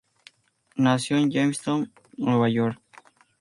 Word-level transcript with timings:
Nació 0.77 1.17
en 1.17 1.29
Jamestown, 1.31 1.93
Nueva 2.17 2.49
York. 2.49 2.81